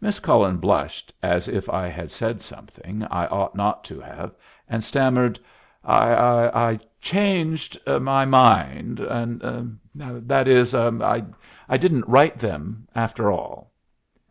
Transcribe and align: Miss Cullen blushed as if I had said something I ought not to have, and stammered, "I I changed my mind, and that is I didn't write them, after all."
Miss 0.00 0.18
Cullen 0.18 0.56
blushed 0.56 1.12
as 1.22 1.46
if 1.46 1.68
I 1.68 1.88
had 1.88 2.10
said 2.10 2.40
something 2.40 3.04
I 3.10 3.26
ought 3.26 3.54
not 3.54 3.84
to 3.84 4.00
have, 4.00 4.34
and 4.66 4.82
stammered, 4.82 5.38
"I 5.84 6.08
I 6.48 6.80
changed 7.02 7.78
my 7.86 8.24
mind, 8.24 8.98
and 8.98 9.78
that 9.94 10.48
is 10.48 10.74
I 10.74 11.22
didn't 11.78 12.08
write 12.08 12.38
them, 12.38 12.88
after 12.94 13.30
all." 13.30 13.70